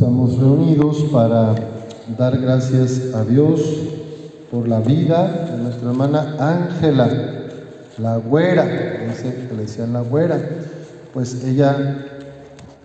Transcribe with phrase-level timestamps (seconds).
[0.00, 1.54] Estamos reunidos para
[2.16, 3.60] dar gracias a Dios
[4.50, 7.10] por la vida de nuestra hermana Ángela,
[7.98, 10.40] la güera, que le decían la güera,
[11.12, 11.98] pues ella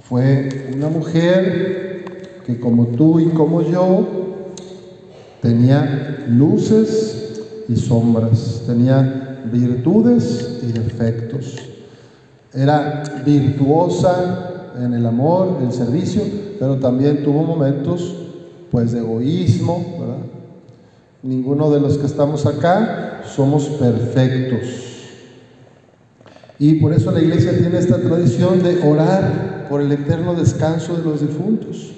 [0.00, 4.04] fue una mujer que como tú y como yo
[5.40, 11.54] tenía luces y sombras, tenía virtudes y defectos.
[12.52, 16.22] Era virtuosa en el amor, el servicio,
[16.58, 18.14] pero también tuvo momentos
[18.70, 19.84] pues de egoísmo.
[21.22, 24.68] Ninguno de los que estamos acá somos perfectos.
[26.58, 31.02] Y por eso la iglesia tiene esta tradición de orar por el eterno descanso de
[31.02, 31.92] los difuntos,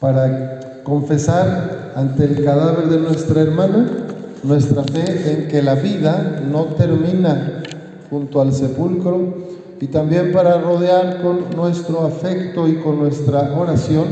[0.00, 4.06] para confesar ante el cadáver de nuestra hermana
[4.42, 7.62] nuestra fe en que la vida no termina
[8.08, 9.34] junto al sepulcro
[9.80, 14.06] y también para rodear con nuestro afecto y con nuestra oración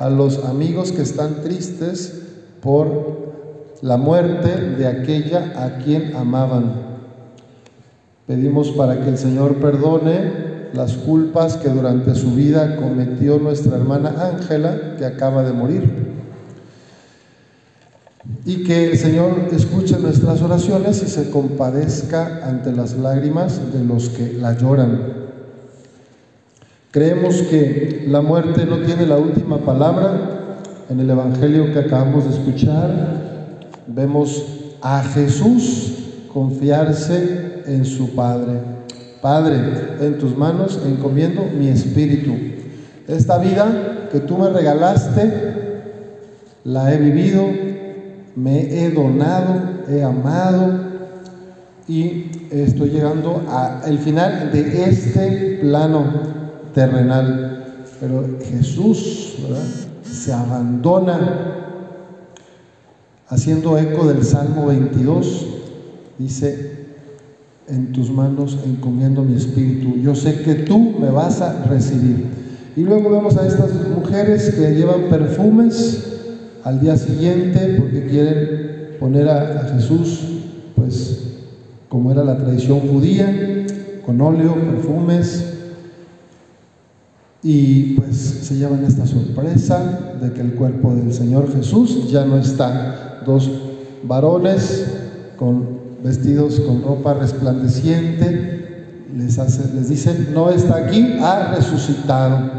[0.00, 2.22] a los amigos que están tristes
[2.60, 3.24] por
[3.82, 6.72] la muerte de aquella a quien amaban.
[8.26, 14.14] Pedimos para que el Señor perdone las culpas que durante su vida cometió nuestra hermana
[14.32, 16.03] Ángela, que acaba de morir
[18.44, 24.08] y que el Señor escuche nuestras oraciones y se compadezca ante las lágrimas de los
[24.10, 25.24] que la lloran.
[26.90, 30.58] Creemos que la muerte no tiene la última palabra.
[30.88, 34.44] En el Evangelio que acabamos de escuchar, vemos
[34.80, 35.94] a Jesús
[36.32, 38.60] confiarse en su Padre.
[39.22, 39.56] Padre,
[40.00, 42.32] en tus manos encomiendo mi espíritu.
[43.08, 45.54] Esta vida que tú me regalaste,
[46.64, 47.73] la he vivido,
[48.36, 50.94] me he donado, he amado
[51.86, 56.04] y estoy llegando al final de este plano
[56.74, 57.64] terrenal.
[58.00, 59.36] Pero Jesús
[60.02, 61.54] se abandona
[63.28, 65.46] haciendo eco del Salmo 22,
[66.18, 66.86] dice,
[67.68, 72.26] en tus manos encomiendo mi espíritu, yo sé que tú me vas a recibir.
[72.76, 76.13] Y luego vemos a estas mujeres que llevan perfumes,
[76.64, 80.20] al día siguiente porque quieren poner a, Jesús,
[80.74, 81.20] pues
[81.88, 83.66] como era la tradición judía,
[84.04, 85.44] con óleo, perfumes,
[87.42, 92.38] y pues se llevan esta sorpresa de que el cuerpo del Señor Jesús ya no
[92.38, 93.20] está.
[93.26, 93.50] Dos
[94.02, 94.86] varones
[95.36, 98.54] con vestidos con ropa resplandeciente
[99.14, 99.36] les,
[99.74, 102.52] les dicen, no está aquí, ha resucitado.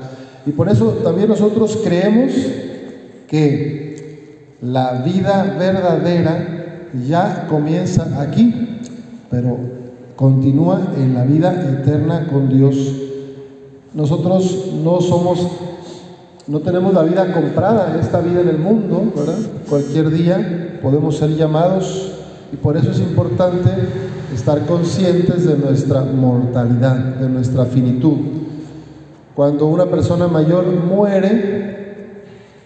[0.46, 2.32] Y por eso también nosotros creemos
[3.28, 3.85] que
[4.66, 8.80] la vida verdadera ya comienza aquí,
[9.30, 9.58] pero
[10.16, 12.76] continúa en la vida eterna con Dios.
[13.94, 15.48] Nosotros no somos,
[16.48, 19.38] no tenemos la vida comprada, esta vida en el mundo, ¿verdad?
[19.70, 22.14] Cualquier día podemos ser llamados
[22.52, 23.70] y por eso es importante
[24.34, 28.18] estar conscientes de nuestra mortalidad, de nuestra finitud.
[29.36, 31.75] Cuando una persona mayor muere,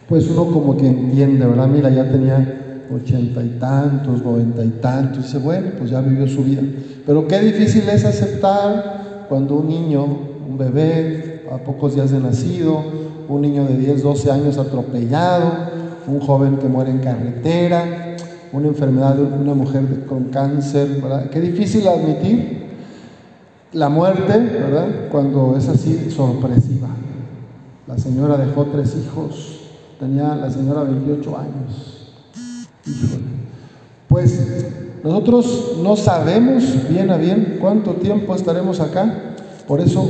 [0.09, 1.67] pues uno como que entiende, ¿verdad?
[1.67, 6.27] Mira, ya tenía ochenta y tantos, noventa y tantos, y dice, bueno, pues ya vivió
[6.27, 6.63] su vida.
[7.05, 12.81] Pero qué difícil es aceptar cuando un niño, un bebé, a pocos días de nacido,
[13.27, 15.51] un niño de 10, 12 años atropellado,
[16.07, 18.15] un joven que muere en carretera,
[18.51, 21.29] una enfermedad de una mujer con cáncer, ¿verdad?
[21.29, 22.69] Qué difícil admitir
[23.73, 24.87] la muerte, ¿verdad?
[25.11, 26.87] Cuando es así sorpresiva.
[27.87, 29.58] La señora dejó tres hijos,
[29.99, 32.13] Tenía la señora 28 años.
[34.07, 34.65] Pues
[35.03, 39.35] nosotros no sabemos bien a bien cuánto tiempo estaremos acá.
[39.67, 40.09] Por eso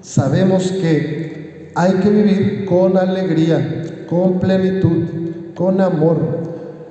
[0.00, 5.04] sabemos que hay que vivir con alegría, con plenitud,
[5.54, 6.16] con amor,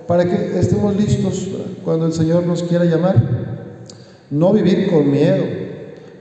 [0.07, 1.50] para que estemos listos
[1.83, 3.17] cuando el Señor nos quiera llamar.
[4.31, 5.44] No vivir con miedo,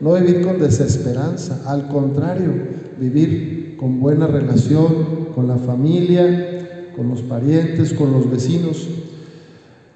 [0.01, 2.51] no vivir con desesperanza, al contrario,
[2.99, 8.87] vivir con buena relación con la familia, con los parientes, con los vecinos.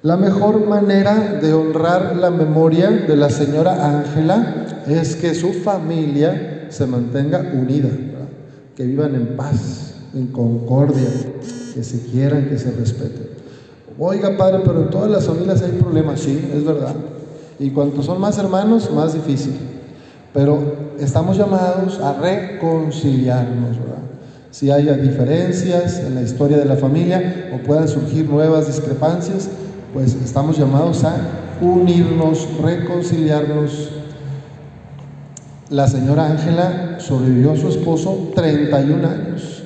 [0.01, 6.67] La mejor manera de honrar la memoria de la señora Ángela es que su familia
[6.69, 7.87] se mantenga unida,
[8.75, 11.07] que vivan en paz, en concordia,
[11.73, 13.29] que se quieran, que se respeten.
[13.97, 16.93] Oiga, padre, pero en todas las familias hay problemas, sí, es verdad.
[17.57, 19.76] Y cuanto son más hermanos, más difícil.
[20.37, 24.03] Pero estamos llamados a reconciliarnos, ¿verdad?
[24.51, 29.49] Si haya diferencias en la historia de la familia o puedan surgir nuevas discrepancias,
[29.95, 31.17] pues estamos llamados a
[31.59, 33.89] unirnos, reconciliarnos.
[35.71, 39.63] La señora Ángela sobrevivió a su esposo 31 años.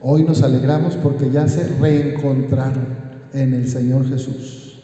[0.00, 2.86] Hoy nos alegramos porque ya se reencontraron
[3.32, 4.76] en el Señor Jesús.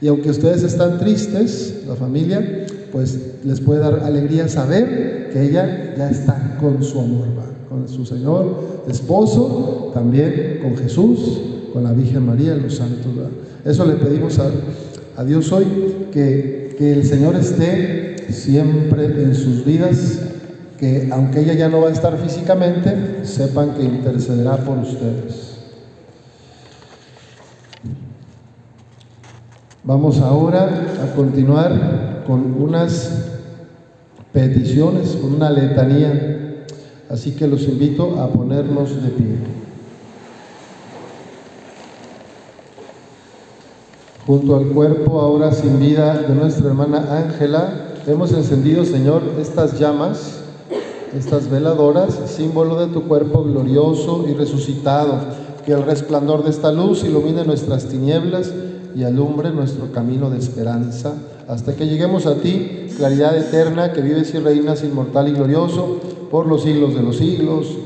[0.00, 2.61] Y aunque ustedes están tristes, la familia,
[2.92, 7.26] pues les puede dar alegría saber que ella ya está con su amor,
[7.68, 11.40] con su Señor esposo, también con Jesús,
[11.72, 13.06] con la Virgen María, los santos.
[13.64, 14.50] Eso le pedimos a,
[15.16, 15.64] a Dios hoy,
[16.12, 20.18] que, que el Señor esté siempre en sus vidas,
[20.78, 25.52] que aunque ella ya no va a estar físicamente, sepan que intercederá por ustedes.
[29.84, 33.10] Vamos ahora a continuar con unas
[34.32, 36.64] peticiones, con una letanía.
[37.08, 39.36] Así que los invito a ponernos de pie.
[44.26, 50.40] Junto al cuerpo ahora sin vida de nuestra hermana Ángela, hemos encendido, Señor, estas llamas,
[51.14, 55.42] estas veladoras, símbolo de tu cuerpo glorioso y resucitado.
[55.66, 58.52] Que el resplandor de esta luz ilumine nuestras tinieblas
[58.94, 61.14] y alumbre nuestro camino de esperanza
[61.52, 66.00] hasta que lleguemos a ti, claridad eterna, que vives y reinas inmortal y glorioso
[66.30, 67.76] por los siglos de los siglos.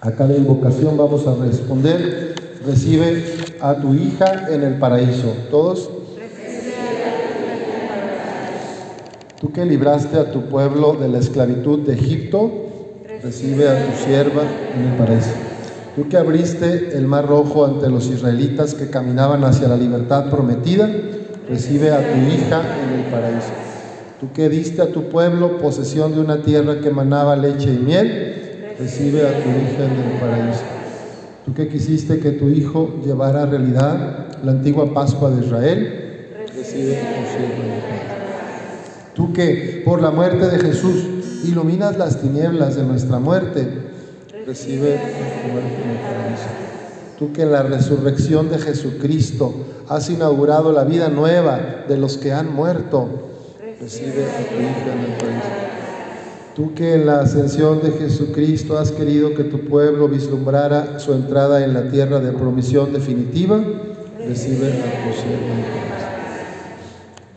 [0.00, 2.34] A cada invocación vamos a responder,
[2.66, 3.24] recibe
[3.60, 5.32] a tu hija en el paraíso.
[5.48, 5.88] ¿Todos?
[9.40, 12.50] Tú que libraste a tu pueblo de la esclavitud de Egipto,
[13.22, 14.42] recibe a tu sierva
[14.74, 15.53] en el paraíso.
[15.94, 20.90] Tú que abriste el mar rojo ante los israelitas que caminaban hacia la libertad prometida,
[21.48, 23.52] recibe a tu hija en el paraíso.
[24.18, 28.74] Tú que diste a tu pueblo posesión de una tierra que manaba leche y miel,
[28.76, 30.62] recibe a tu hija en el paraíso.
[31.44, 36.26] Tú que quisiste que tu hijo llevara a realidad la antigua Pascua de Israel,
[36.56, 38.04] recibe a tu sierva en el paraíso.
[39.14, 41.06] Tú que por la muerte de Jesús
[41.44, 43.93] iluminas las tinieblas de nuestra muerte,
[44.46, 46.48] recibe tu muerte en el paraíso.
[47.18, 49.54] Tú que en la resurrección de Jesucristo
[49.88, 53.08] has inaugurado la vida nueva de los que han muerto,
[53.80, 55.48] recibe a tu hija en el paraíso.
[56.54, 61.64] Tú que en la ascensión de Jesucristo has querido que tu pueblo vislumbrara su entrada
[61.64, 63.60] en la tierra de promisión definitiva,
[64.18, 65.54] recibe a tu siervo.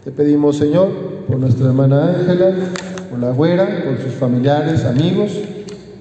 [0.03, 0.89] Te pedimos, Señor,
[1.27, 2.51] por nuestra hermana Ángela,
[3.09, 5.31] por la güera, por sus familiares, amigos,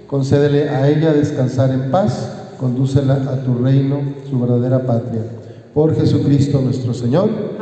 [0.06, 4.00] Concédele a ella descansar en paz, condúcela a tu reino,
[4.30, 5.22] su verdadera patria.
[5.74, 7.55] Por Jesucristo nuestro Señor.